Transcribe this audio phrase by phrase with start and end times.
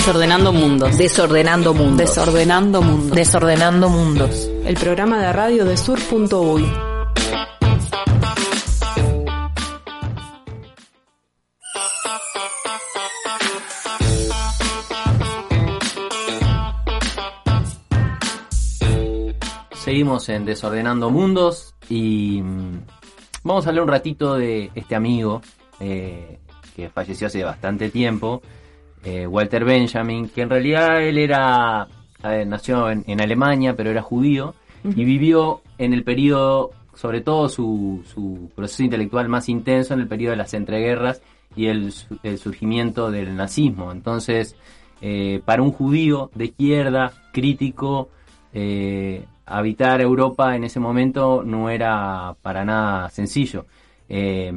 [0.00, 0.96] Desordenando mundos.
[0.96, 1.98] Desordenando mundos.
[1.98, 3.10] Desordenando mundos.
[3.10, 4.50] Desordenando mundos.
[4.64, 6.66] El programa de radio de sur.uy.
[19.74, 22.86] Seguimos en Desordenando Mundos y mm,
[23.42, 25.42] vamos a hablar un ratito de este amigo
[25.78, 26.38] eh,
[26.74, 28.40] que falleció hace bastante tiempo,
[29.04, 31.88] eh, Walter Benjamin, que en realidad él era,
[32.22, 37.48] ver, nació en, en Alemania, pero era judío y vivió en el periodo, sobre todo
[37.48, 41.20] su, su proceso intelectual más intenso en el periodo de las entreguerras
[41.56, 43.92] y el, su- el surgimiento del nazismo.
[43.92, 44.56] Entonces,
[45.02, 48.08] eh, para un judío de izquierda, crítico,
[48.52, 53.66] eh, habitar Europa en ese momento no era para nada sencillo.
[54.08, 54.52] Eh,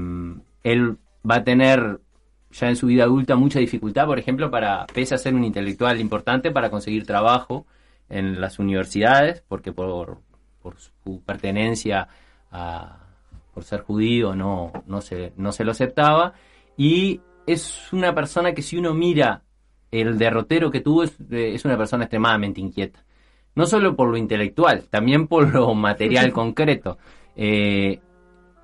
[0.63, 0.98] él
[1.30, 1.99] va a tener
[2.53, 5.99] ya en su vida adulta mucha dificultad, por ejemplo, para, pese a ser un intelectual
[5.99, 7.66] importante, para conseguir trabajo
[8.09, 10.20] en las universidades, porque por,
[10.62, 12.07] por su pertenencia
[12.51, 12.99] a,
[13.54, 16.34] por ser judío no, no, se, no se lo aceptaba.
[16.77, 19.43] Y es una persona que si uno mira
[19.91, 23.04] el derrotero que tuvo, es, es una persona extremadamente inquieta.
[23.55, 26.98] No solo por lo intelectual, también por lo material concreto.
[27.35, 27.99] Eh,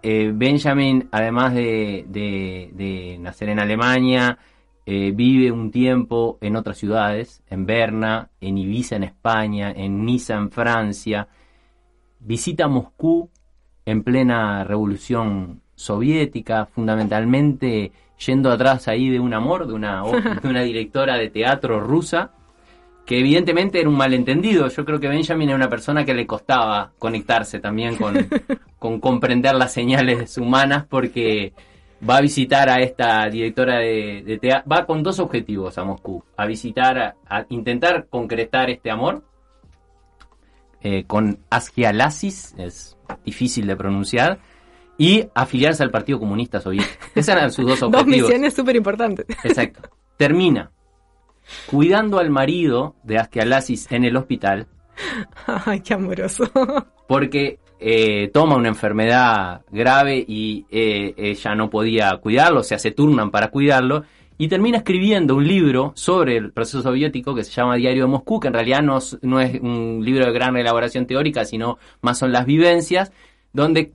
[0.03, 4.38] eh, Benjamin, además de, de- de nacer en Alemania,
[4.86, 10.36] eh, vive un tiempo en otras ciudades, en Berna, en Ibiza en España, en Niza
[10.36, 11.27] en Francia,
[12.20, 13.30] visita Moscú
[13.86, 17.92] en plena revolución soviética, fundamentalmente
[18.25, 20.03] yendo atrás ahí de un amor, de una,
[20.42, 22.31] de una directora de teatro rusa,
[23.09, 24.67] que evidentemente era un malentendido.
[24.67, 28.13] Yo creo que Benjamin era una persona que le costaba conectarse también con,
[28.77, 31.53] con comprender las señales humanas porque
[32.07, 36.23] va a visitar a esta directora de, de teatro, va con dos objetivos a Moscú,
[36.37, 39.23] a visitar, a, a intentar concretar este amor
[40.81, 44.37] eh, con Asgialasis, es difícil de pronunciar,
[44.99, 47.05] y afiliarse al Partido Comunista Soviético.
[47.15, 48.30] Esos eran sus dos Dos objetivos.
[48.30, 49.26] misiones súper importantes.
[49.43, 49.89] Exacto.
[50.15, 50.70] Termina
[51.67, 54.67] cuidando al marido de Asgialasis en el hospital
[55.65, 56.43] Ay, qué amoroso.
[57.08, 62.92] porque eh, toma una enfermedad grave y eh, ella no podía cuidarlo, o sea, se
[62.92, 64.04] turnan para cuidarlo,
[64.38, 68.39] y termina escribiendo un libro sobre el proceso soviético que se llama Diario de Moscú,
[68.39, 72.17] que en realidad no, es- no es un libro de gran elaboración teórica, sino más
[72.20, 73.11] son las vivencias,
[73.54, 73.93] donde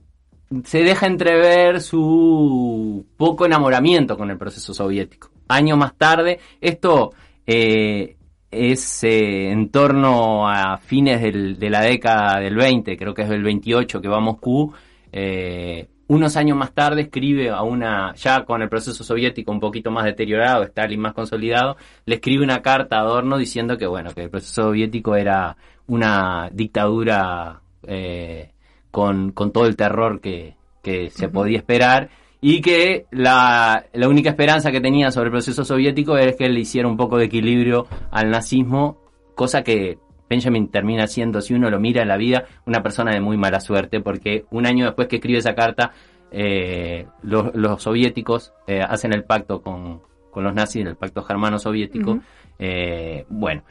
[0.63, 5.29] se deja entrever su poco enamoramiento con el proceso soviético.
[5.47, 7.13] Años más tarde, esto
[7.47, 8.17] eh,
[8.51, 13.29] es eh, en torno a fines del- de la década del 20, creo que es
[13.29, 14.73] del 28 que va a Moscú.
[15.11, 19.89] eh, unos años más tarde escribe a una, ya con el proceso soviético un poquito
[19.89, 24.23] más deteriorado, Stalin más consolidado, le escribe una carta a Adorno diciendo que bueno, que
[24.23, 25.57] el proceso soviético era
[25.87, 28.51] una dictadura eh,
[28.91, 32.09] con, con todo el terror que, que se podía esperar
[32.41, 36.59] y que la, la única esperanza que tenía sobre el proceso soviético es que le
[36.59, 38.97] hiciera un poco de equilibrio al nazismo,
[39.35, 39.97] cosa que
[40.29, 43.59] Benjamin termina siendo, si uno lo mira en la vida, una persona de muy mala
[43.59, 45.91] suerte, porque un año después que escribe esa carta,
[46.31, 52.19] eh, los, los soviéticos eh, hacen el pacto con, con los nazis, el pacto germano-soviético.
[52.59, 53.63] Eh, bueno,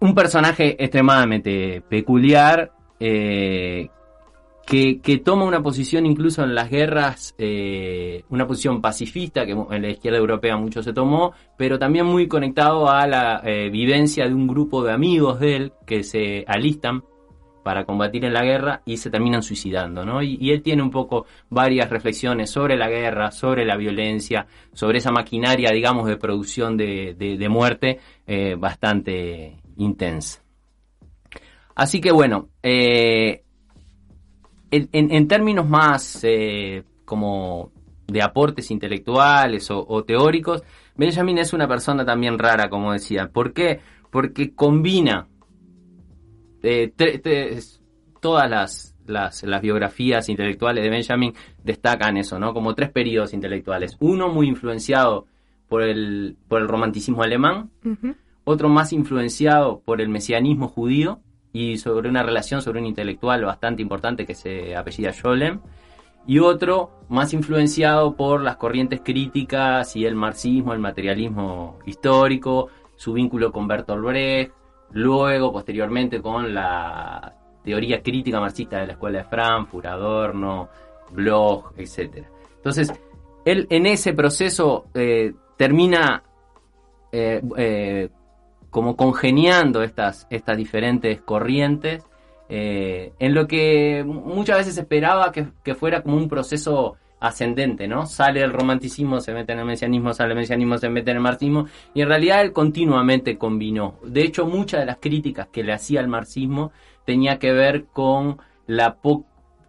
[0.00, 3.88] un personaje extremadamente peculiar eh,
[4.68, 9.88] que, toma una posición incluso en las guerras, eh, una posición pacifista que en la
[9.88, 14.46] izquierda europea mucho se tomó, pero también muy conectado a la eh, vivencia de un
[14.46, 17.02] grupo de amigos de él que se alistan
[17.62, 20.22] para combatir en la guerra y se terminan suicidando, ¿no?
[20.22, 24.98] Y, y él tiene un poco varias reflexiones sobre la guerra, sobre la violencia, sobre
[24.98, 30.42] esa maquinaria, digamos, de producción de, de- de muerte eh, bastante intensa.
[31.74, 33.44] Así que bueno, eh,
[34.70, 37.70] en, en- en términos más eh, como
[38.06, 40.62] de aportes intelectuales o, o teóricos,
[40.96, 43.28] Benjamin es una persona también rara, como decía.
[43.32, 43.80] ¿Por qué?
[44.10, 45.28] Porque combina
[46.62, 47.78] eh, tre- tre-
[48.20, 51.32] todas las, las, las biografías intelectuales de Benjamin
[51.62, 52.52] destacan eso, ¿no?
[52.52, 53.96] Como tres periodos intelectuales.
[54.00, 55.26] Uno muy influenciado
[55.68, 57.70] por el, por el romanticismo alemán,
[58.44, 61.20] otro más influenciado por el mesianismo judío
[61.58, 65.60] y sobre una relación sobre un intelectual bastante importante que se apellida Scholem,
[66.24, 73.12] y otro más influenciado por las corrientes críticas y el marxismo, el materialismo histórico, su
[73.12, 74.52] vínculo con Bertolt Brecht,
[74.92, 77.34] luego posteriormente con la
[77.64, 80.68] teoría crítica marxista de la escuela de Frankfurt, Adorno,
[81.10, 82.24] Bloch, etc.
[82.56, 82.92] Entonces,
[83.44, 86.22] él en ese proceso eh, termina
[87.10, 88.10] eh, eh,
[88.78, 92.06] como congeniando estas, estas diferentes corrientes,
[92.48, 98.06] eh, en lo que muchas veces esperaba que, fuera como un proceso ascendente, ¿no?
[98.06, 101.22] Sale el romanticismo, se mete en el mesianismo, sale el mesianismo, se mete en el
[101.24, 103.96] marxismo, y en realidad él continuamente combinó.
[104.04, 106.70] De hecho, muchas de las críticas que le hacía al marxismo
[107.04, 108.38] tenía que ver con
[108.68, 108.96] la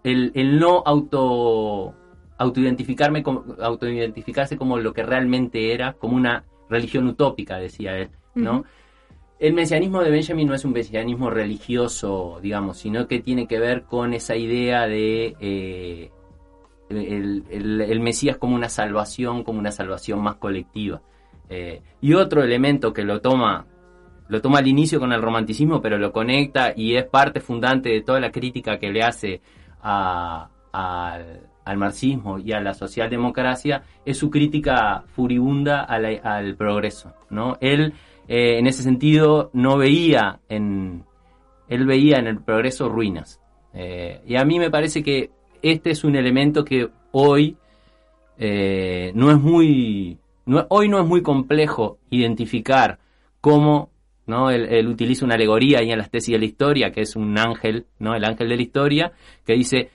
[0.03, 1.95] el, no auto
[2.37, 3.23] autoidentificarme
[3.59, 8.65] autoidentificarse como lo que realmente era, como una religión utópica, decía él, ¿no?
[9.39, 13.83] El mesianismo de Benjamin no es un mesianismo religioso, digamos, sino que tiene que ver
[13.83, 16.11] con esa idea de eh,
[16.89, 21.01] el, Mesías como una salvación, como una salvación más colectiva.
[21.49, 23.65] Eh, y otro elemento que lo toma,
[24.27, 28.01] lo toma al inicio con el romanticismo, pero lo conecta y es parte fundante de
[28.01, 29.41] toda la crítica que le hace
[29.81, 30.49] al
[31.77, 37.13] marxismo y a la socialdemocracia, es su crítica furibunda al progreso.
[37.29, 37.55] ¿no?
[37.61, 37.93] Él,
[38.29, 41.03] eh, en ese sentido, no veía en,
[41.67, 43.41] él veía en el progreso ruinas.
[43.73, 45.31] Eh, y a mí me parece que
[45.63, 47.57] este es un elemento que hoy
[48.37, 50.19] eh, no es muy,
[50.69, 52.99] hoy no es muy complejo identificar
[53.41, 53.89] cómo
[54.27, 54.51] ¿no?
[54.51, 57.87] Él, utiliza una alegoría ahí en las tesis de la historia, que es un ángel,
[57.97, 58.13] ¿no?
[58.13, 59.11] El ángel de la historia,
[59.43, 59.89] que dice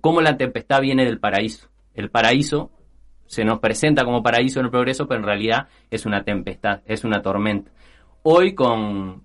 [0.00, 1.68] cómo la tempestad viene del paraíso.
[1.94, 2.72] El paraíso
[3.28, 7.04] se nos presenta como paraíso en el progreso, pero en realidad es una tempestad, es
[7.04, 7.70] una tormenta.
[8.24, 9.22] Hoy con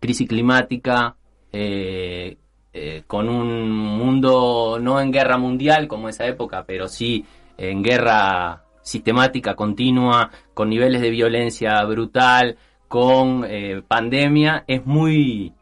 [0.00, 1.14] crisis climática,
[1.52, 2.38] eh,
[2.72, 7.24] eh, con un mundo no en guerra mundial como esa época, pero sí
[7.58, 12.56] en guerra sistemática, continua, con niveles de violencia brutal,
[12.88, 15.52] con eh, pandemia, es muy...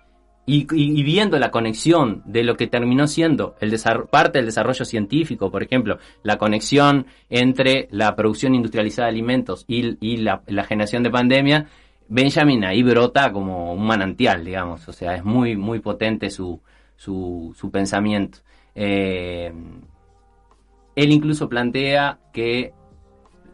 [0.53, 3.55] Y, viendo la conexión de lo que terminó siendo
[4.11, 10.17] parte del desarrollo científico, por ejemplo, la conexión entre la producción industrializada de alimentos y,
[10.17, 11.69] la, generación de pandemia,
[12.09, 16.61] Benjamin ahí brota como un manantial, digamos, o sea, es muy, muy potente su,
[16.97, 18.39] su, su pensamiento.
[18.75, 19.53] Eh,
[20.97, 22.73] él incluso plantea que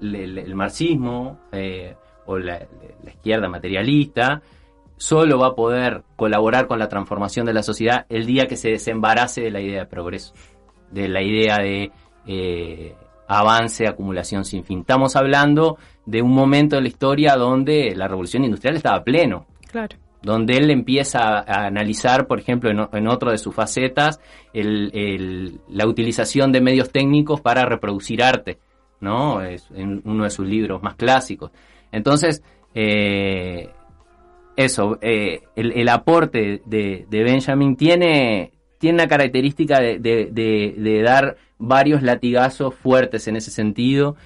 [0.01, 1.95] el, marxismo eh,
[2.25, 2.67] o la,
[3.07, 4.41] izquierda materialista
[4.97, 8.71] solo va a poder colaborar con la transformación de la sociedad el día que se
[8.71, 10.35] desembarace de la idea de progreso,
[10.91, 11.91] de la idea de
[12.27, 12.95] eh,
[13.29, 14.81] avance, acumulación sin fin.
[14.81, 19.47] Estamos hablando de un momento de la historia donde la revolución industrial estaba pleno.
[19.71, 19.97] Claro
[20.27, 24.21] donde él empieza a analizar, por ejemplo, en, en otro de sus facetas,
[24.53, 28.59] el, la utilización de medios técnicos para reproducir arte,
[29.01, 29.41] ¿no?
[29.41, 31.53] Es en uno de sus libros más clásicos.
[31.93, 32.43] Entonces,
[32.75, 33.71] eh,
[34.57, 42.75] eso, eh, el, aporte de, Benjamin tiene, tiene una característica de, de, dar varios latigazos
[42.75, 44.17] fuertes en ese sentido.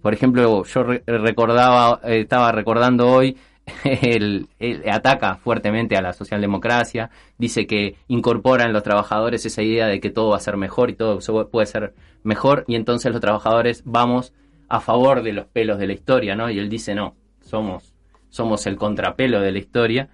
[0.00, 3.36] Por ejemplo, yo recordaba, estaba recordando hoy
[3.84, 4.48] él,
[4.90, 10.10] ataca fuertemente a la socialdemocracia, dice que incorpora en los trabajadores esa idea de que
[10.10, 11.18] todo va a ser mejor y todo
[11.50, 14.32] puede ser mejor y entonces los trabajadores vamos
[14.68, 16.48] a favor de los pelos de la historia, ¿no?
[16.48, 17.92] Y él dice, no, somos,
[18.30, 20.08] somos el contrapelo de la historia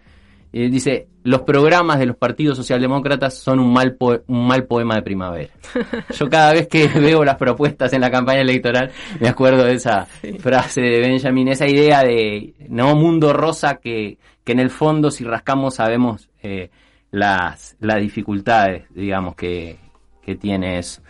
[0.53, 3.97] dice, los programas de los partidos socialdemócratas son un mal,
[4.27, 5.53] un mal poema de primavera.
[6.19, 8.91] Yo cada vez que veo las propuestas en la campaña electoral
[9.21, 10.07] me acuerdo de esa
[10.39, 15.25] frase de Benjamin, esa idea de no mundo rosa que, que en el fondo si
[15.25, 16.71] rascamos sabemos eh,
[17.11, 19.79] las, las dificultades, digamos, que,
[20.23, 21.03] que tiene eso.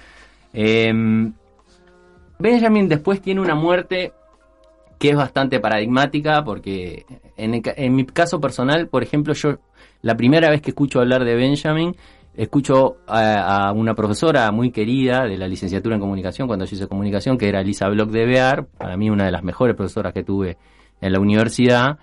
[0.53, 1.33] Em,
[2.39, 4.13] Benjamin después tiene una muerte
[4.99, 7.05] que es bastante paradigmática porque
[7.37, 9.59] en, mi caso personal, por ejemplo, yo
[10.03, 11.95] la primera vez que escucho hablar de Benjamin,
[12.35, 17.39] escucho a, una profesora muy querida de la licenciatura en comunicación, cuando yo hice comunicación,
[17.39, 20.57] que era Elisa Bloch de Bear, para mí una de las mejores profesoras que tuve
[21.01, 21.99] en la universidad,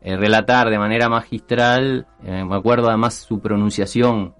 [0.00, 4.34] eh, relatar de manera magistral, eh, me acuerdo además su pronunciación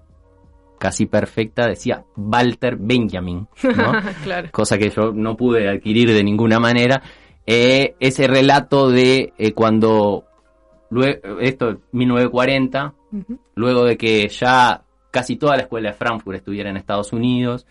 [0.79, 3.47] casi perfecta, decía Walter Benjamin,
[4.51, 7.01] cosa que yo no pude adquirir de ninguna manera,
[7.51, 10.25] eh, ese relato de eh, cuando,
[10.91, 12.93] luego, esto 1940,
[13.55, 17.65] luego de que ya casi toda la escuela de Frankfurt estuviera en Estados Unidos,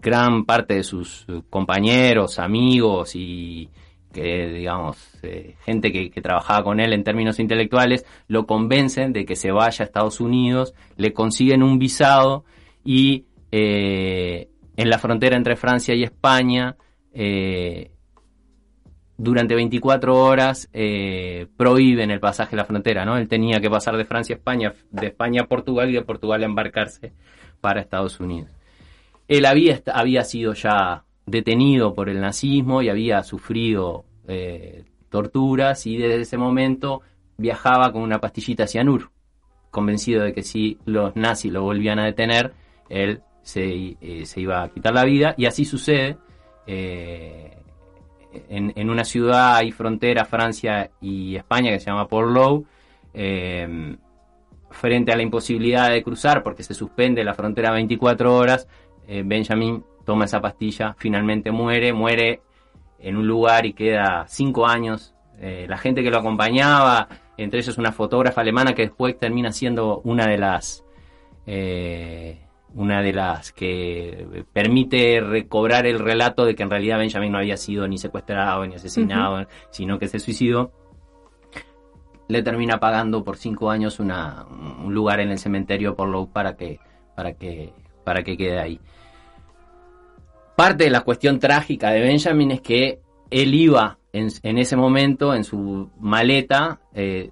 [0.00, 3.70] gran parte de sus compañeros, amigos y
[4.12, 9.36] que digamos eh, gente que, trabajaba con él en términos intelectuales lo convencen de que
[9.36, 12.44] se vaya a Estados Unidos, le consiguen un visado
[12.84, 16.76] y en la frontera entre Francia y España
[17.14, 17.92] eh,
[19.16, 23.16] durante 24 horas eh, prohíben el pasaje a la frontera, ¿no?
[23.16, 26.42] Él tenía que pasar de Francia a España, de España a Portugal y de Portugal
[26.42, 27.12] a embarcarse
[27.60, 28.50] para Estados Unidos.
[29.28, 35.96] Él había, había sido ya detenido por el nazismo y había sufrido eh, torturas y
[35.96, 37.02] desde ese momento
[37.36, 39.12] viajaba con una pastillita cianuro,
[39.70, 42.52] convencido de que si los nazis lo volvían a detener,
[42.88, 46.16] él se, eh, se iba a quitar la vida y así sucede.
[48.48, 52.64] En, una ciudad y frontera Francia y España que se llama Port
[53.14, 53.96] eh,
[54.70, 58.66] frente a la imposibilidad de cruzar porque se suspende la frontera 24 horas,
[59.06, 62.40] eh, Benjamin toma esa pastilla, finalmente muere, muere
[62.98, 65.14] en un lugar y queda cinco años.
[65.38, 70.00] Eh, la gente que lo acompañaba, entre ellos una fotógrafa alemana que después termina siendo
[70.04, 70.84] una de las
[71.46, 72.40] eh,
[72.74, 77.56] una de las que permite recobrar el relato de que en realidad Benjamin no había
[77.56, 80.72] sido ni secuestrado ni asesinado, sino que se suicidó,
[82.28, 84.46] le termina pagando por cinco años una,
[84.84, 86.80] un lugar en el cementerio por lo para que,
[87.14, 87.72] para que,
[88.04, 88.80] para que quede ahí.
[90.56, 93.00] Parte de la cuestión trágica de Benjamin es que
[93.30, 97.30] él iba en, en ese momento en su maleta, eh,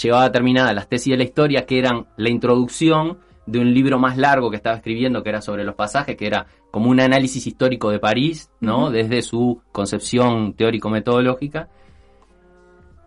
[0.00, 3.18] llevaba terminadas las tesis de la historia, que eran la introducción,
[3.48, 6.46] de un libro más largo que estaba escribiendo, que era sobre los pasajes, que era
[6.70, 8.84] como un análisis histórico de París, ¿no?
[8.84, 8.90] Uh -huh.
[8.90, 11.68] Desde su concepción teórico-metodológica.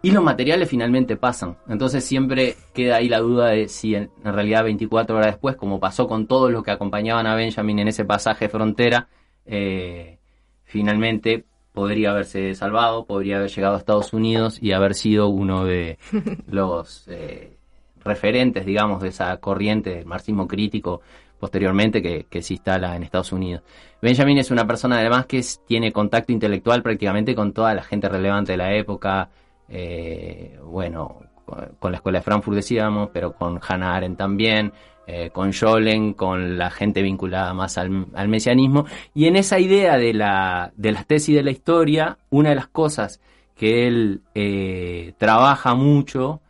[0.01, 1.57] Y los materiales finalmente pasan.
[1.69, 5.79] Entonces siempre queda ahí la duda de si en, en, realidad 24 horas después, como
[5.79, 9.09] pasó con todos los que acompañaban a Benjamin en ese pasaje frontera,
[9.45, 10.17] eh,
[10.63, 15.99] finalmente podría haberse salvado, podría haber llegado a Estados Unidos y haber sido uno de
[16.47, 17.07] los...
[17.07, 17.60] Eh,
[18.03, 21.01] referentes, digamos, de esa corriente del marxismo crítico
[21.39, 23.63] posteriormente que, se instala en Estados Unidos.
[24.01, 28.51] Benjamin es una persona además que tiene contacto intelectual prácticamente con toda la gente relevante
[28.51, 29.29] de la época,
[29.67, 31.19] eh, bueno,
[31.79, 34.71] con la escuela de Frankfurt decíamos, pero con Hannah Arendt también,
[35.07, 38.85] eh, con Schollen, con la gente vinculada más al, al, mesianismo.
[39.15, 42.67] Y en esa idea de, la, de las tesis de la historia, una de las
[42.67, 43.19] cosas
[43.55, 46.41] que él eh, trabaja mucho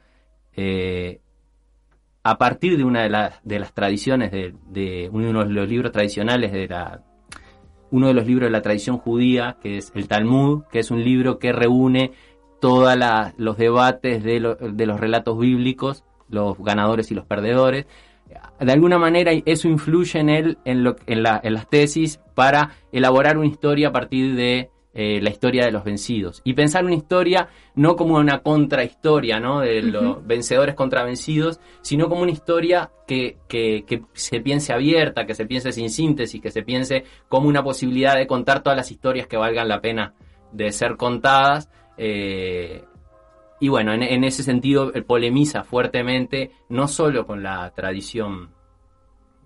[2.23, 5.91] a partir de una de, la, de las tradiciones de, de, uno de los libros
[5.91, 7.01] tradicionales de la
[7.89, 11.03] uno de los libros de la tradición judía que es el Talmud que es un
[11.03, 12.11] libro que reúne
[12.61, 12.95] todos
[13.37, 17.85] los debates de, de, los relatos bíblicos los ganadores y los perdedores.
[18.59, 23.47] De alguna manera eso influye en él en, lo, en las tesis para elaborar una
[23.47, 26.41] historia a partir de eh, la historia de los vencidos.
[26.43, 29.61] Y pensar una historia no como una contrahistoria, ¿no?
[29.61, 30.27] De los uh -huh.
[30.27, 35.45] vencedores contra vencidos, sino como una historia que, que, que, se piense abierta, que se
[35.45, 39.37] piense sin síntesis, que se piense como una posibilidad de contar todas las historias que
[39.37, 40.13] valgan la pena
[40.51, 41.69] de ser contadas.
[41.97, 42.83] Eh,
[43.61, 48.49] y bueno, en, en ese sentido polemiza fuertemente, no solo con la tradición,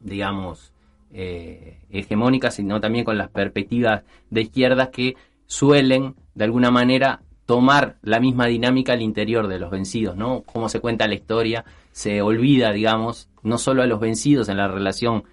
[0.01, 0.73] digamos,
[1.17, 5.15] eh, hegemónica, sino también con las perspectivas de izquierdas que
[5.47, 10.41] suelen, de alguna manera, tomar la misma dinámica al interior de los vencidos, ¿no?
[10.43, 14.67] Cómo se cuenta la historia, se olvida, digamos, no solo a los vencidos en la
[14.67, 15.23] relación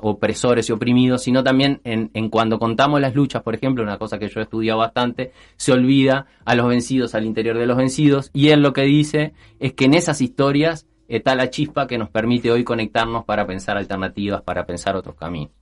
[0.00, 4.18] opresores y oprimidos, sino también en, en, cuando contamos las luchas, por ejemplo, una cosa
[4.18, 8.30] que yo he estudiado bastante, se olvida a los vencidos al interior de los vencidos,
[8.32, 12.10] y él lo que dice es que en esas historias está la chispa que nos
[12.10, 15.52] permite hoy conectarnos para pensar alternativas, para pensar otros caminos.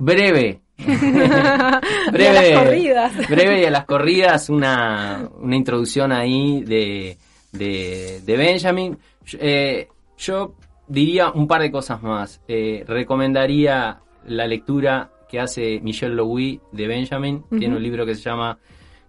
[0.00, 1.80] Breve, breve,
[2.12, 3.28] de las corridas.
[3.28, 7.18] breve de las corridas, una, una introducción ahí de,
[7.52, 8.98] de, de Benjamin.
[9.38, 10.54] Eh, yo
[10.88, 12.40] diría un par de cosas más.
[12.48, 17.36] Eh, recomendaría la lectura que hace Michel Louis de Benjamin.
[17.36, 17.58] Uh -huh.
[17.58, 18.58] Tiene un libro que se llama,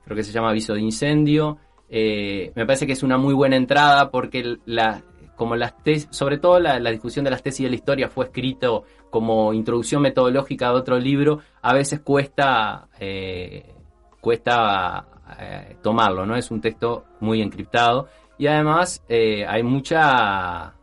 [0.04, 1.58] creo que se llama Aviso de Incendio.
[1.90, 5.04] Eh, me parece que es una muy buena entrada porque la,
[5.42, 8.84] como las tes, sobre todo la, discusión de las tesis de la historia fue escrito
[9.10, 13.74] como introducción metodológica de otro libro, a veces cuesta, eh,
[14.20, 15.08] cuesta
[15.40, 16.36] eh, tomarlo, ¿no?
[16.36, 18.08] Es un texto muy encriptado
[18.38, 20.76] y además eh, hay mucha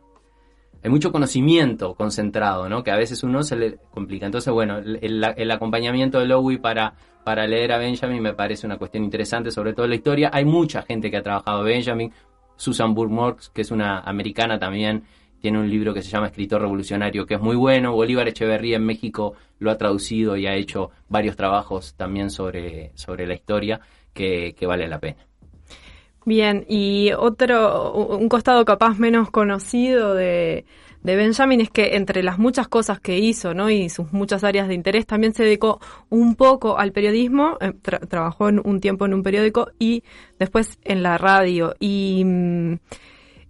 [0.83, 2.83] hay mucho conocimiento concentrado, ¿no?
[2.83, 4.25] Que a veces uno se le complica.
[4.25, 9.05] Entonces, bueno, el, acompañamiento de Lowy para, para leer a Benjamin me parece una cuestión
[9.05, 10.31] interesante, sobre todo la historia.
[10.33, 12.11] Hay mucha gente que ha trabajado Benjamin.
[12.59, 15.03] Susan Burke que es una americana también,
[15.39, 17.93] tiene un libro que se llama Escritor Revolucionario, que es muy bueno.
[17.93, 23.25] Bolívar Echeverría en México lo ha traducido y ha hecho varios trabajos también sobre, sobre
[23.25, 23.79] la historia
[24.13, 25.25] que, que vale la pena.
[26.25, 30.65] Bien, y otro, un costado capaz menos conocido de,
[31.03, 33.69] de Benjamin es que entre las muchas cosas que hizo, ¿no?
[33.69, 35.79] Y sus muchas áreas de interés, también se dedicó
[36.09, 40.03] un poco al periodismo, eh, tra trabajó en un tiempo en un periódico y
[40.37, 41.73] después en la radio.
[41.79, 42.73] Y mm,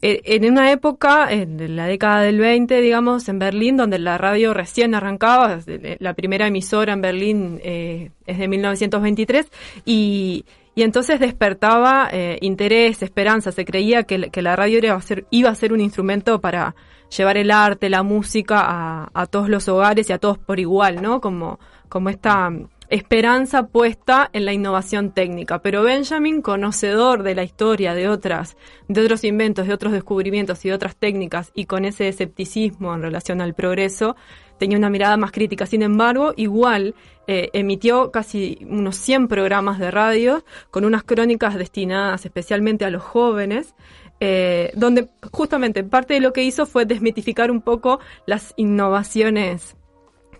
[0.01, 4.53] e, en una época, en la década del 20, digamos, en Berlín, donde la radio
[4.53, 5.60] recién arrancaba,
[6.00, 9.48] la primera emisora en Berlín eh, es de 1923,
[9.86, 10.46] y
[10.79, 14.79] y entonces despertaba eh, interés, esperanza, se creía que, la radio
[15.29, 16.74] iba a ser un instrumento para
[17.15, 21.21] llevar el arte, la música a, todos los hogares y a todos por igual, ¿no?
[21.21, 22.51] Como, como esta
[22.89, 25.61] esperanza puesta en la innovación técnica.
[25.61, 30.69] Pero Benjamin, conocedor de la historia de otras, de otros inventos, de otros descubrimientos y
[30.69, 34.15] de otras técnicas, y con ese escepticismo en relación al progreso,
[34.57, 35.65] tenía una mirada más crítica.
[35.65, 36.95] Sin embargo, igual
[37.27, 43.03] eh, emitió casi unos 100 programas de radio con unas crónicas destinadas especialmente a los
[43.03, 43.75] jóvenes,
[44.19, 49.75] eh, donde justamente parte de lo que hizo fue desmitificar un poco las innovaciones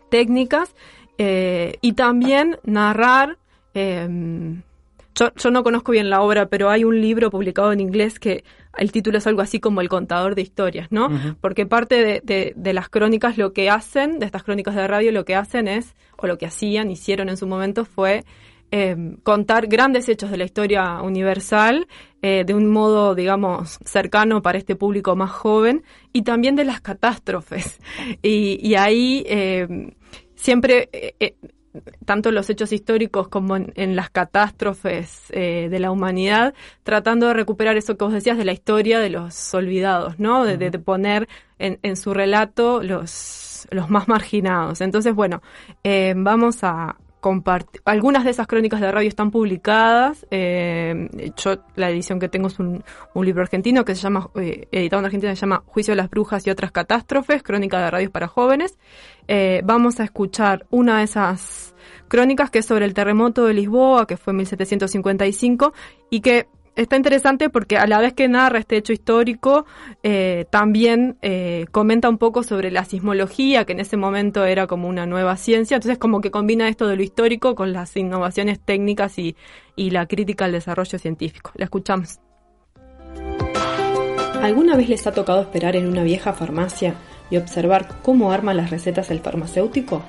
[0.10, 0.76] técnicas
[1.18, 3.38] eh, y también narrar,
[3.74, 4.64] em,
[5.16, 8.44] yo, yo, no conozco bien la obra, pero hay un libro publicado en inglés que
[8.78, 11.08] el título es algo así como El contador de historias, ¿no?
[11.08, 11.36] Uh -huh.
[11.42, 15.26] Porque parte de, de, las crónicas lo que hacen, de estas crónicas de radio, lo
[15.26, 18.24] que hacen es, o lo que hacían, hicieron en su momento fue
[18.72, 21.88] eh, contar grandes hechos de la historia universal
[22.22, 25.84] eh, de un modo, digamos, cercano para este público más joven
[26.14, 27.80] y también de las catástrofes.
[28.22, 29.94] Y, y ahí eh,
[30.36, 31.36] siempre, eh, eh,
[32.06, 37.34] tanto en los hechos históricos como en, en las catástrofes de la humanidad, tratando de
[37.34, 40.44] recuperar eso que vos decías de la historia de los olvidados, ¿no?
[40.44, 44.82] De, poner en, en, su relato los, los más marginados.
[44.82, 45.42] Entonces, bueno,
[45.84, 46.98] eh, vamos a.
[47.86, 50.26] Algunas de esas crónicas de radio están publicadas.
[50.32, 52.84] Eh, yo la edición que tengo es un,
[53.16, 56.48] libro argentino que se llama, eh, editado en Argentina, se llama Juicio de las Brujas
[56.48, 58.78] y otras catástrofes, crónica de radios para jóvenes.
[59.28, 61.76] Eh, vamos a escuchar una de esas
[62.08, 65.74] crónicas que es sobre el terremoto de Lisboa, que fue en 1755,
[66.10, 66.48] y que
[66.82, 69.66] está interesante porque a la vez que narra este hecho histórico,
[70.04, 74.88] eh, también eh, comenta un poco sobre la sismología, que en ese momento era como
[74.88, 75.76] una nueva ciencia.
[75.76, 79.36] Entonces, como que combina esto de lo histórico con las innovaciones técnicas y,
[79.76, 81.52] y la crítica al desarrollo científico.
[81.56, 82.20] La escuchamos.
[84.42, 86.96] ¿Alguna vez les ha tocado esperar en una vieja farmacia
[87.30, 90.02] y observar cómo arma las recetas el farmacéutico?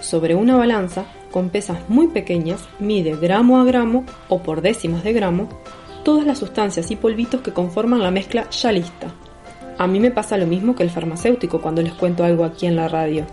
[0.00, 5.12] Sobre una balanza, con pesas muy pequeñas, mide gramo a gramo o por décimas de
[5.12, 5.48] gramo
[6.04, 9.12] todas las sustancias y polvitos que conforman la mezcla ya lista.
[9.78, 12.76] A mí me pasa lo mismo que el farmacéutico cuando les cuento algo aquí en
[12.76, 13.26] la radio.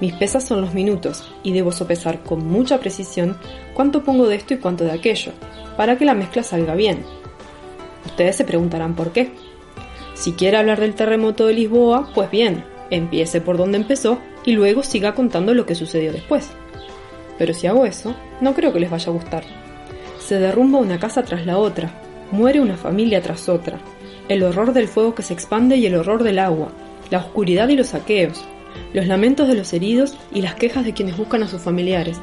[0.00, 3.36] Mis pesas son los minutos y debo sopesar con mucha precisión
[3.74, 5.32] cuánto pongo de esto y cuánto de aquello,
[5.76, 7.02] para que la mezcla salga bien.
[8.04, 9.32] Ustedes se preguntarán por qué.
[10.14, 14.82] Si quiere hablar del terremoto de Lisboa, pues bien, empiece por donde empezó y luego
[14.82, 16.50] siga contando lo que sucedió después.
[17.38, 19.44] Pero si hago eso, no creo que les vaya a gustar.
[20.26, 21.88] Se derrumba una casa tras la otra,
[22.32, 23.78] muere una familia tras otra,
[24.28, 26.72] el horror del fuego que se expande y el horror del agua,
[27.10, 28.44] la oscuridad y los saqueos,
[28.92, 32.20] los lamentos de los heridos y las quejas de quienes buscan a sus familiares.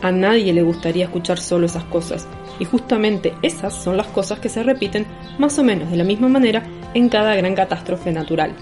[0.00, 2.28] A nadie le gustaría escuchar solo esas cosas,
[2.60, 5.06] y justamente esas son las cosas que se repiten
[5.40, 6.62] más o menos de la misma manera
[6.94, 8.52] en cada gran catástrofe natural.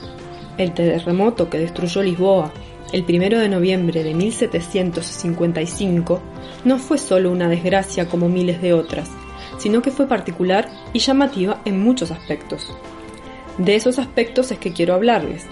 [0.56, 2.50] El terremoto que destruyó Lisboa
[2.94, 6.22] el 1 de noviembre de 1755
[6.64, 9.10] no fue solo una desgracia como miles de otras,
[9.58, 12.72] sino que fue particular y llamativa en muchos aspectos.
[13.58, 15.44] De esos aspectos es que quiero hablarles.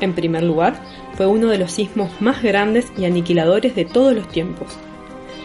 [0.00, 4.26] En primer lugar, fue uno de los sismos más grandes y aniquiladores de todos los
[4.28, 4.74] tiempos.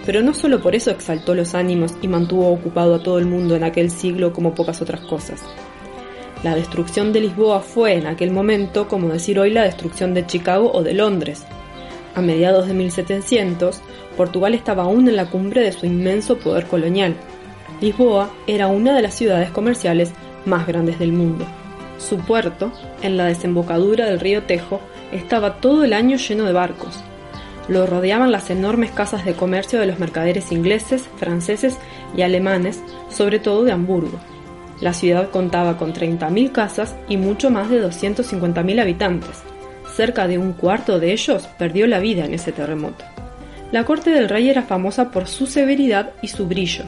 [0.05, 3.57] Pero no solo por eso exaltó los ánimos y mantuvo ocupado a todo el mundo
[3.57, 5.43] en aquel siglo como pocas otras cosas.
[6.43, 10.69] La destrucción de Lisboa fue en aquel momento como decir hoy la destrucción de Chicago
[10.73, 11.45] o de Londres.
[12.15, 13.79] A mediados de 1700,
[14.17, 17.15] Portugal estaba aún en la cumbre de su inmenso poder colonial.
[17.79, 20.11] Lisboa era una de las ciudades comerciales
[20.45, 21.45] más grandes del mundo.
[21.97, 24.81] Su puerto, en la desembocadura del río Tejo,
[25.13, 26.99] estaba todo el año lleno de barcos.
[27.69, 31.77] Lo rodeaban las enormes casas de comercio de los mercaderes ingleses, franceses
[32.17, 34.19] y alemanes, sobre todo de Hamburgo.
[34.83, 39.41] La ciudad contaba con 30.000 casas y mucho más de 250.000 habitantes.
[39.95, 43.05] Cerca de un cuarto de ellos perdió la vida en ese terremoto.
[43.71, 46.83] La corte del rey era famosa por su severidad y su brillo.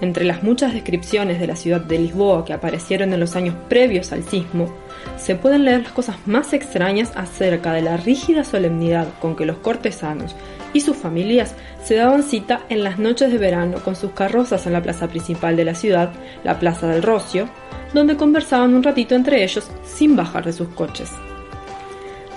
[0.00, 4.10] Entre las muchas descripciones de la ciudad de Lisboa que aparecieron en los años previos
[4.10, 4.74] al sismo,
[5.16, 9.58] se pueden leer las cosas más extrañas acerca de la rígida solemnidad con que los
[9.58, 10.34] cortesanos
[10.72, 11.54] y sus familias
[11.84, 15.56] se daban cita en las noches de verano con sus carrozas en la plaza principal
[15.56, 16.12] de la ciudad,
[16.44, 17.48] la Plaza del Rocio,
[17.92, 21.10] donde conversaban un ratito entre ellos sin bajar de sus coches.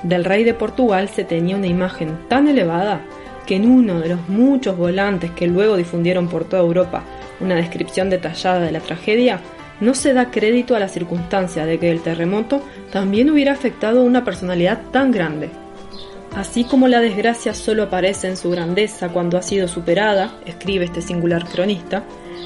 [0.03, 3.01] Del rey de Portugal se tenía una imagen tan elevada
[3.45, 7.03] que en uno de los muchos volantes que luego difundieron por toda Europa
[7.39, 9.39] una descripción detallada de la tragedia,
[9.79, 14.05] no se da crédito a la circunstancia de que el terremoto también hubiera afectado a
[14.05, 15.49] una personalidad tan grande.
[16.35, 21.01] Así como la desgracia solo aparece en su grandeza cuando ha sido superada, escribe este
[21.01, 22.03] singular cronista,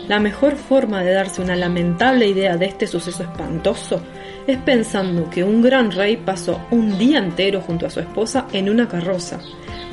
[0.08, 4.00] la mejor forma de darse una lamentable idea de este suceso espantoso
[4.46, 8.70] es pensando que un gran rey pasó un día entero junto a su esposa en
[8.70, 9.40] una carroza,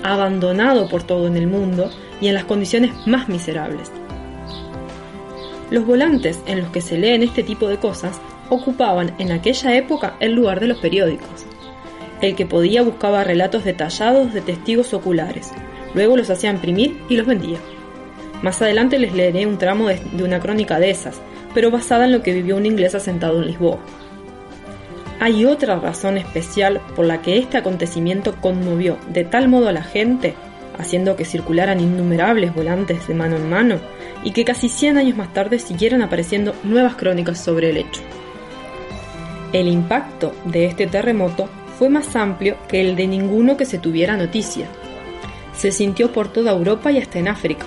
[0.03, 3.91] abandonado por todo en el mundo y en las condiciones más miserables.
[5.71, 10.17] Los volantes en los que se leen este tipo de cosas ocupaban en aquella época
[10.21, 11.47] el lugar de los periódicos.
[12.21, 15.53] El que podía buscaba relatos detallados de testigos oculares,
[15.95, 17.59] luego los hacía imprimir y los vendía.
[18.43, 21.21] Más adelante les leeré un tramo de, una crónica de esas,
[21.53, 23.79] pero basada en lo que vivió un inglés asentado en Lisboa.
[25.21, 29.83] Hay otra razón especial por la que este acontecimiento conmovió de tal modo a la
[29.83, 30.35] gente,
[30.79, 33.79] haciendo que circularan innumerables volantes de mano en mano,
[34.23, 38.03] y que casi 100 años más tarde siguieran apareciendo nuevas crónicas sobre el hecho.
[39.53, 41.49] El impacto de este terremoto
[41.79, 44.67] fue más amplio que el de ninguno que se tuviera noticia.
[45.55, 47.67] Se sintió por toda Europa y hasta en África.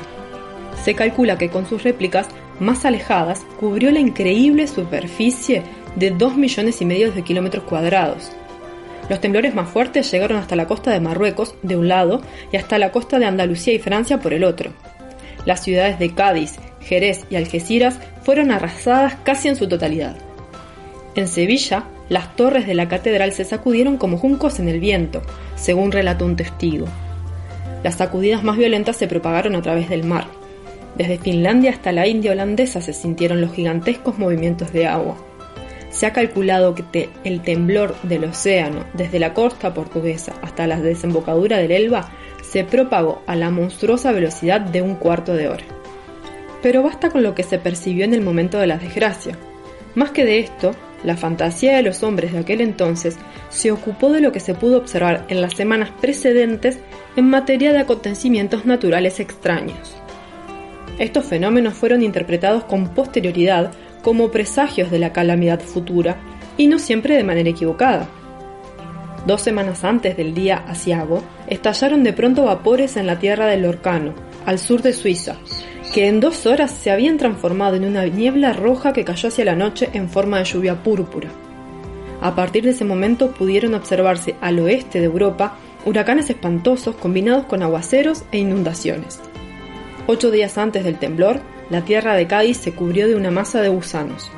[0.84, 2.28] Se calcula que con sus réplicas
[2.60, 5.63] más alejadas cubrió la increíble superficie
[5.95, 8.32] de 2 millones y medio de kilómetros cuadrados.
[9.10, 12.78] Los temblores más fuertes llegaron hasta la costa de Marruecos de un lado y hasta
[12.78, 14.72] la costa de Andalucía y Francia por el otro.
[15.45, 20.15] Las ciudades de Cádiz, Jerez y Algeciras fueron arrasadas casi en su totalidad.
[21.15, 25.22] En Sevilla, las torres de la catedral se sacudieron como juncos en el viento,
[25.56, 26.88] según relató un testigo.
[27.84, 30.28] Las sacudidas más violentas se propagaron a través del mar.
[30.98, 35.15] Desde Finlandia hasta la India holandesa se sintieron los gigantescos movimientos de agua.
[35.91, 41.58] Se ha calculado que el temblor del océano, desde la costa portuguesa hasta la desembocadura
[41.58, 45.63] del Elba, se propagó a la monstruosa velocidad de un cuarto de hora.
[46.62, 49.38] Pero basta con lo que se percibió en el momento de la desgracia.
[49.95, 50.72] Más que de esto,
[51.03, 53.17] la fantasía de los hombres de aquel entonces
[53.49, 56.79] se ocupó de lo que se pudo observar en las semanas precedentes
[57.15, 59.95] en materia de acontecimientos naturales extraños.
[60.97, 66.17] Estos fenómenos fueron interpretados con posterioridad como presagios de la calamidad futura
[66.57, 68.07] y no siempre de manera equivocada.
[69.25, 74.13] Dos semanas antes del día asiago, estallaron de pronto vapores en la tierra del Orcano,
[74.45, 75.38] al sur de Suiza,
[75.93, 79.56] que en dos horas se habían transformado en una niebla roja que cayó hacia la
[79.56, 81.30] noche en forma de lluvia púrpura.
[82.21, 87.63] A partir de ese momento pudieron observarse al oeste de Europa huracanes espantosos combinados con
[87.63, 89.19] aguaceros e inundaciones.
[90.06, 93.69] Ocho días antes del temblor, la tierra de Cádiz se cubrió de una masa de
[93.69, 94.32] gusanos.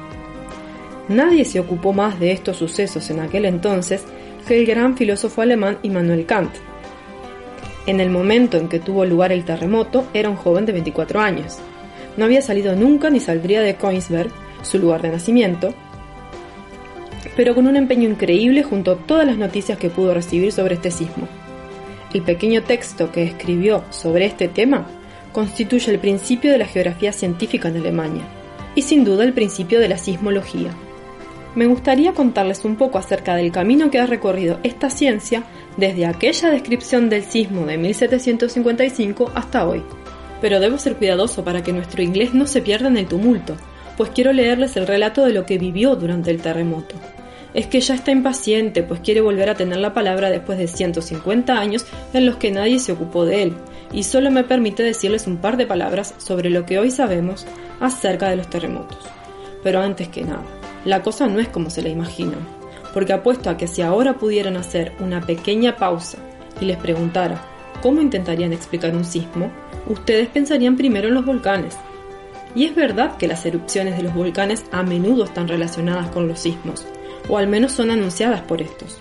[1.10, 4.04] Nadie se ocupó más de estos sucesos en aquel entonces
[4.48, 6.52] que el gran filósofo alemán Immanuel Kant,
[7.88, 11.58] en el momento en que tuvo lugar el terremoto, era un joven de 24 años.
[12.18, 15.74] No había salido nunca ni saldría de Königsberg, su lugar de nacimiento,
[17.36, 20.92] pero con un empeño increíble junto a todas las noticias que pudo recibir sobre este
[20.92, 21.28] sismo.
[22.14, 24.86] El pequeño texto que escribió sobre este tema
[25.32, 28.24] constituye el principio de la geografía científica en Alemania
[28.76, 30.72] y sin duda el principio de la sismología.
[31.54, 35.44] Me gustaría contarles un poco acerca del camino que ha recorrido esta ciencia
[35.76, 39.84] desde aquella descripción del sismo de 1755 hasta hoy.
[40.40, 43.58] Pero debo ser cuidadoso para que nuestro inglés no se pierda en el tumulto,
[43.98, 46.96] pues quiero leerles el relato de lo que vivió durante el terremoto.
[47.54, 51.60] Es que ya está impaciente, pues quiere volver a tener la palabra después de 150
[51.60, 53.54] años en los que nadie se ocupó de él,
[53.92, 57.46] y solo me permite decirles un par de palabras sobre lo que hoy sabemos
[57.82, 59.00] acerca de los terremotos.
[59.64, 60.46] Pero antes que nada,
[60.86, 62.62] la cosa no es como se la imaginan
[62.94, 66.18] porque apuesto a que si ahora pudieran hacer una pequeña pausa
[66.60, 67.42] y les preguntara
[67.82, 69.52] cómo intentarían explicar un sismo,
[69.88, 71.78] ustedes pensarían primero en los volcanes.
[72.54, 76.40] Y es verdad que las erupciones de los volcanes a menudo están relacionadas con los
[76.40, 76.86] sismos,
[77.30, 79.00] o al menos son anunciadas por estos.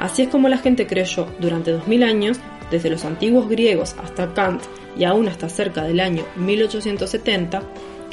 [0.00, 2.40] Así es como la gente creyó durante 2000 años,
[2.70, 4.62] desde los antiguos griegos hasta Kant
[4.96, 7.62] y aún hasta cerca del año 1870,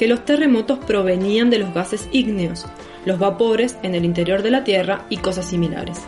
[0.02, 2.66] que los terremotos provenían de los gases ígneos,
[3.06, 6.00] los vapores en el interior de la Tierra y cosas similares.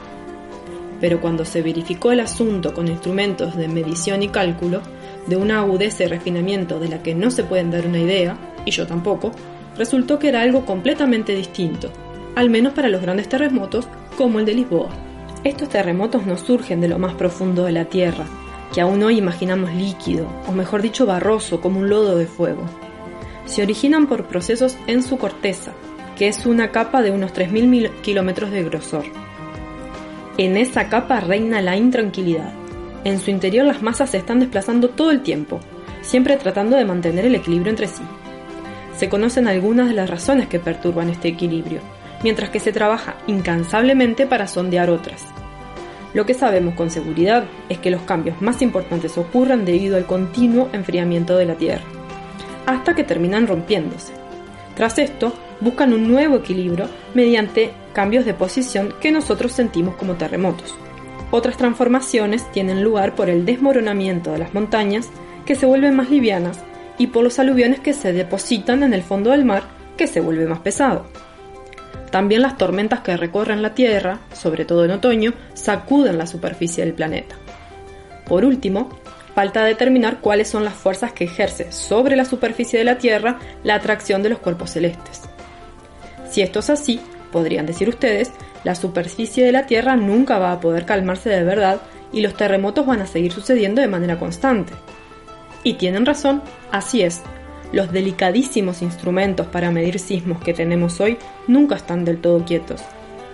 [1.00, 4.82] Pero cuando se verificó el asunto con instrumentos de medición y cálculo,
[5.28, 8.72] de una agudeza y refinamiento de la que no se pueden dar una idea, y
[8.72, 9.32] yo tampoco,
[9.78, 11.92] resultó que era algo completamente distinto,
[12.34, 14.90] al menos para los grandes terremotos como el de Lisboa.
[15.44, 18.26] Estos terremotos no surgen de lo más profundo de la Tierra,
[18.74, 22.66] que aún hoy imaginamos líquido, o mejor dicho barroso, como un lodo de fuego.
[23.46, 25.74] Se originan por procesos en su corteza,
[26.18, 29.06] que es una capa de unos 3.000 kilómetros de grosor.
[30.38, 32.54] En esa capa reina la intranquilidad.
[33.04, 35.60] En su interior las masas se están desplazando todo el tiempo,
[36.02, 38.04] siempre tratando de mantener el equilibrio entre sí.
[38.98, 41.82] Se conocen algunas de las razones que perturban este equilibrio,
[42.24, 45.24] mientras que se trabaja incansablemente para sondear otras.
[46.14, 50.70] Lo que sabemos con seguridad es que los cambios más importantes ocurran debido al continuo
[50.72, 51.84] enfriamiento de la Tierra,
[52.66, 54.14] hasta que terminan rompiéndose.
[54.76, 60.74] Tras esto, buscan un nuevo equilibrio mediante cambios de posición que nosotros sentimos como terremotos.
[61.32, 65.10] Otras transformaciones tienen lugar por el desmoronamiento de las montañas,
[65.46, 66.60] que se vuelven más livianas,
[66.98, 69.64] y por los aluviones que se depositan en el fondo del mar,
[69.98, 71.06] que se vuelve más pesado.
[72.12, 76.94] También las tormentas que recorren la Tierra, sobre todo en otoño, sacuden la superficie del
[76.94, 77.36] planeta.
[78.28, 78.90] Por último,
[79.36, 83.76] falta determinar cuáles son las fuerzas que ejerce sobre la superficie de la Tierra la
[83.76, 85.22] atracción de los cuerpos celestes.
[86.30, 87.00] Si esto es así,
[87.32, 88.32] podrían decir ustedes,
[88.64, 92.86] la superficie de la Tierra nunca va a poder calmarse de verdad y los terremotos
[92.86, 94.74] van a seguir sucediendo de manera constante.
[95.64, 96.42] Y tienen razón,
[96.72, 97.22] así es.
[97.72, 101.18] Los delicadísimos instrumentos para medir sismos que tenemos hoy
[101.48, 102.82] nunca están del todo quietos.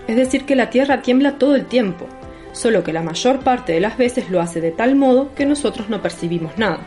[0.08, 2.06] Es decir, que la Tierra tiembla todo el tiempo,
[2.52, 5.88] solo que la mayor parte de las veces lo hace de tal modo que nosotros
[5.88, 6.80] no percibimos nada.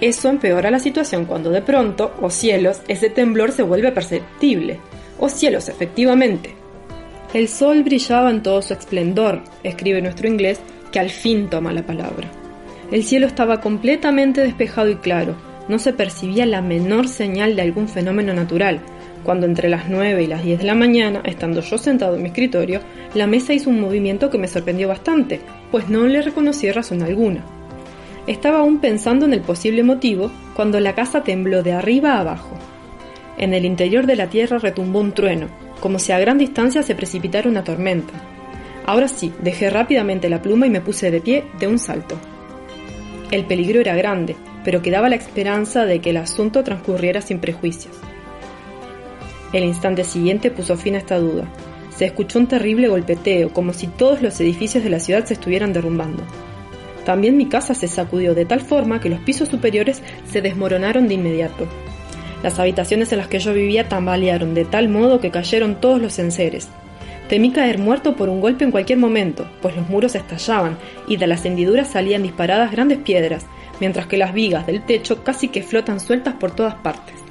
[0.00, 4.80] Eso empeora la situación cuando de pronto, oh cielos, ese temblor se vuelve perceptible.
[5.18, 6.54] Oh cielos, efectivamente,
[7.32, 10.60] el sol brillaba en todo su esplendor, escribe nuestro inglés,
[10.90, 12.30] que al fin toma la palabra.
[12.90, 15.34] El cielo estaba completamente despejado y claro,
[15.66, 18.80] no se percibía la menor señal de algún fenómeno natural,
[19.22, 22.28] cuando entre las 9 y las 10 de la mañana, estando yo sentado en mi
[22.28, 22.80] escritorio,
[23.14, 27.44] la mesa hizo un movimiento que me sorprendió bastante, pues no le reconocí razón alguna.
[28.26, 32.56] Estaba aún pensando en el posible motivo cuando la casa tembló de arriba a abajo.
[33.38, 35.48] En el interior de la tierra retumbó un trueno,
[35.80, 38.12] como si a gran distancia se precipitara una tormenta.
[38.86, 42.16] Ahora sí, dejé rápidamente la pluma y me puse de pie de un salto.
[43.30, 47.96] El peligro era grande, pero quedaba la esperanza de que el asunto transcurriera sin prejuicios.
[49.52, 51.44] El instante siguiente puso fin a esta duda.
[51.94, 55.72] Se escuchó un terrible golpeteo, como si todos los edificios de la ciudad se estuvieran
[55.74, 56.22] derrumbando.
[57.04, 61.14] También mi casa se sacudió de tal forma que los pisos superiores se desmoronaron de
[61.14, 61.66] inmediato.
[62.42, 66.18] Las habitaciones en las que yo vivía tambalearon de tal modo que cayeron todos los
[66.18, 66.68] enseres.
[67.28, 71.26] Temí caer muerto por un golpe en cualquier momento, pues los muros estallaban y de
[71.26, 73.46] las hendiduras salían disparadas grandes piedras,
[73.80, 77.21] mientras que las vigas del techo casi que flotan sueltas por todas partes.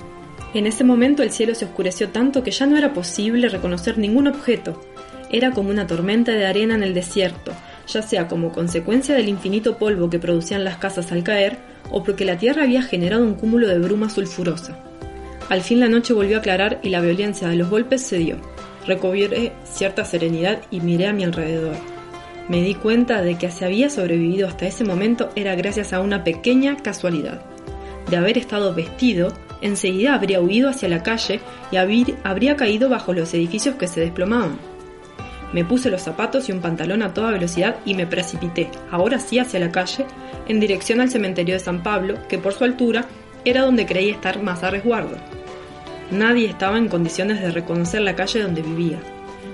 [0.54, 4.28] En ese momento el cielo se oscureció tanto que ya no era posible reconocer ningún
[4.28, 4.82] objeto.
[5.30, 7.54] Era como una tormenta de arena en el desierto,
[7.88, 11.58] ya sea como consecuencia del infinito polvo que producían las casas al caer,
[11.90, 14.78] o porque la tierra había generado un cúmulo de bruma sulfurosa.
[15.50, 18.38] Al fin la noche volvió a aclarar y la violencia de los golpes cedió.
[18.86, 21.76] Recobré cierta serenidad y miré a mi alrededor.
[22.50, 26.24] Me di cuenta de que si había sobrevivido hasta ese momento era gracias a una
[26.24, 27.42] pequeña casualidad.
[28.10, 29.32] De haber estado vestido,
[29.62, 31.40] enseguida habría huido hacia la calle
[31.72, 34.58] y habría caído bajo los edificios que se desplomaban.
[35.54, 39.38] Me puse los zapatos y un pantalón a toda velocidad y me precipité, ahora sí
[39.38, 40.06] hacia la calle,
[40.48, 43.06] en dirección al cementerio de San Pablo, que por su altura
[43.44, 45.18] era donde creía estar más a resguardo.
[46.10, 49.00] Nadie estaba en condiciones de reconocer la calle donde vivía.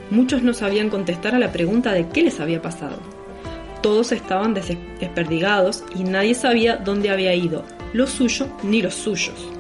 [0.10, 2.98] Muchos no sabían contestar a la pregunta de qué les había pasado.
[3.82, 9.57] Todos estaban desperdigados y nadie sabía dónde había ido, lo suyo ni los suyos.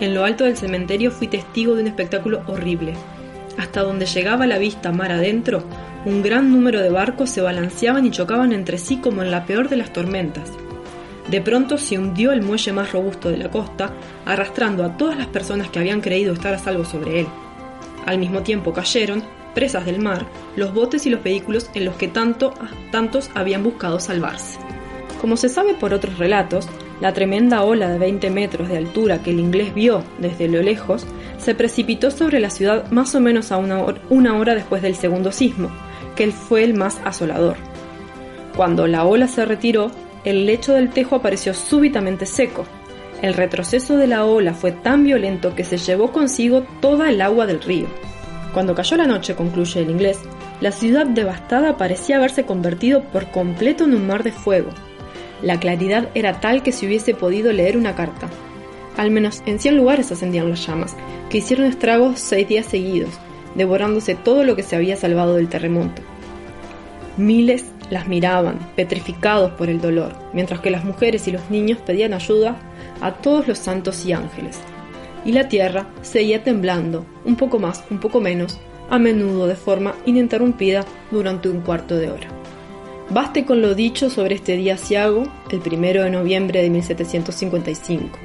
[0.00, 2.94] En lo alto del cementerio fui testigo de un espectáculo horrible.
[3.56, 5.64] Hasta donde llegaba la vista mar adentro,
[6.04, 9.68] un gran número de barcos se balanceaban y chocaban entre sí como en la peor
[9.68, 10.52] de las tormentas.
[11.28, 13.92] De pronto se hundió el muelle más robusto de la costa,
[14.24, 17.26] arrastrando a todas las personas que habían creído estar a salvo sobre él.
[18.06, 19.22] Al mismo tiempo cayeron,
[19.54, 20.24] presas del mar,
[20.56, 22.54] los botes y los vehículos en los que tanto,
[22.92, 24.58] tantos habían buscado salvarse.
[25.20, 26.68] Como se sabe por otros relatos,
[27.00, 31.06] la tremenda ola de 20 metros de altura que el inglés vio desde lo lejos
[31.38, 34.96] se precipitó sobre la ciudad más o menos a una hora, una hora después del
[34.96, 35.70] segundo sismo,
[36.16, 37.56] que fue el más asolador.
[38.56, 39.90] Cuando la ola se retiró,
[40.24, 42.64] el lecho del tejo apareció súbitamente seco.
[43.22, 47.46] El retroceso de la ola fue tan violento que se llevó consigo toda el agua
[47.46, 47.86] del río.
[48.52, 50.20] Cuando cayó la noche, concluye el inglés,
[50.60, 54.70] la ciudad devastada parecía haberse convertido por completo en un mar de fuego.
[55.42, 58.28] La claridad era tal que se hubiese podido leer una carta.
[58.96, 60.96] Al menos en 100 lugares ascendían las llamas,
[61.30, 63.10] que hicieron estragos seis días seguidos,
[63.54, 66.02] devorándose todo lo que se había salvado del terremoto.
[67.16, 72.14] Miles las miraban, petrificados por el dolor, mientras que las mujeres y los niños pedían
[72.14, 72.56] ayuda
[73.00, 74.58] a todos los santos y ángeles.
[75.24, 78.58] Y la tierra seguía temblando, un poco más, un poco menos,
[78.90, 82.37] a menudo de forma ininterrumpida durante un cuarto de hora.
[83.10, 88.18] Baste con lo dicho sobre este día ciago, el primero de noviembre de 1755.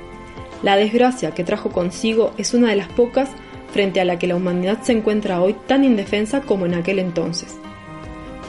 [0.62, 3.30] La desgracia que trajo consigo es una de las pocas
[3.72, 7.58] frente a la que la humanidad se encuentra hoy tan indefensa como en aquel entonces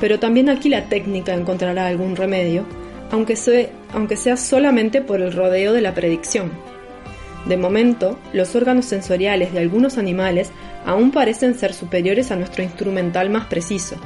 [0.00, 2.64] pero también aquí la técnica encontrará algún remedio,
[3.10, 6.52] aunque sea solamente por el rodeo de la predicción.
[7.46, 10.50] De momento, los órganos sensoriales de algunos animales
[10.84, 13.96] aún parecen ser superiores a nuestro instrumental más preciso.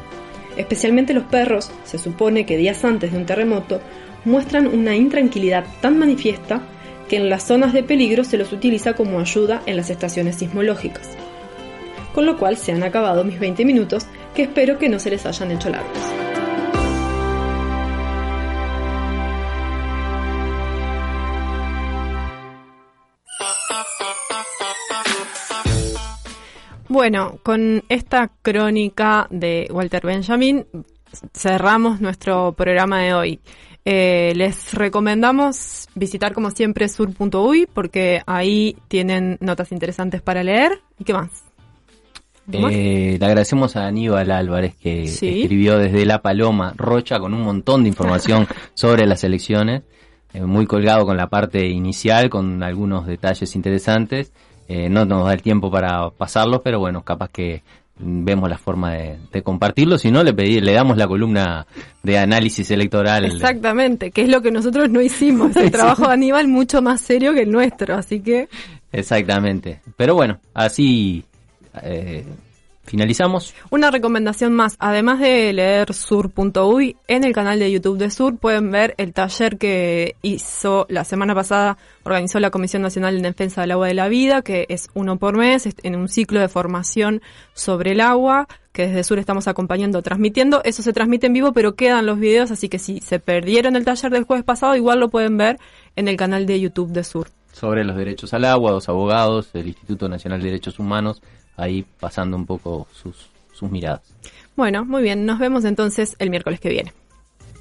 [0.58, 3.80] Especialmente los perros, se supone que días antes de un terremoto,
[4.24, 6.62] muestran una intranquilidad tan manifiesta
[7.08, 11.08] que en las zonas de peligro se los utiliza como ayuda en las estaciones sismológicas.
[12.12, 15.24] Con lo cual se han acabado mis 20 minutos, que espero que no se les
[15.24, 16.27] hayan hecho largos.
[26.88, 30.66] Bueno, con esta crónica de Walter Benjamin
[31.34, 33.40] cerramos nuestro programa de hoy.
[33.84, 40.80] Eh, les recomendamos visitar como siempre sur.uy porque ahí tienen notas interesantes para leer.
[40.98, 41.30] ¿Y qué más?
[42.50, 47.82] Eh, le agradecemos a Aníbal Álvarez que escribió desde La Paloma Rocha con un montón
[47.82, 49.82] de información sobre las elecciones,
[50.32, 54.32] eh, muy colgado con la parte inicial, con algunos detalles interesantes.
[54.68, 57.62] Eh, no nos da el tiempo para pasarlos, pero bueno, capaz que
[57.98, 61.66] vemos la forma de, compartirlo, si no le pedí, le damos la columna
[62.02, 63.24] de análisis electoral.
[63.24, 67.34] Exactamente, que es lo que nosotros no hicimos, el trabajo de Aníbal mucho más serio
[67.34, 68.48] que el nuestro, así que...
[68.92, 71.24] Exactamente, pero bueno, así
[71.82, 72.24] eh,
[72.88, 73.54] finalizamos.
[73.70, 78.70] Una recomendación más, además de leer sur.uy, en el canal de YouTube de Sur pueden
[78.70, 83.72] ver el taller que hizo la semana pasada, organizó la Comisión Nacional de Defensa del
[83.72, 87.22] Agua de la Vida, que es uno por mes, en un ciclo de formación
[87.54, 90.62] sobre el agua, que desde Sur estamos acompañando, transmitiendo.
[90.64, 93.84] Eso se transmite en vivo, pero quedan los videos, así que si se perdieron el
[93.84, 95.58] taller del jueves pasado, igual lo pueden ver
[95.96, 97.28] en el canal de YouTube de Sur.
[97.52, 101.22] Sobre los derechos al agua, dos abogados, el Instituto Nacional de Derechos Humanos,
[101.58, 104.14] ahí pasando un poco sus, sus miradas.
[104.56, 106.92] Bueno, muy bien, nos vemos entonces el miércoles que viene.